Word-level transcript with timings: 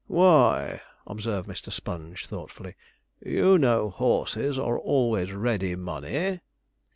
'Why,' 0.07 0.81
observed 1.05 1.47
Mr. 1.47 1.71
Sponge, 1.71 2.25
thoughtfully, 2.25 2.73
'you 3.23 3.59
know 3.59 3.91
horses 3.91 4.57
are 4.57 4.79
always 4.79 5.31
ready 5.31 5.75
money.' 5.75 6.39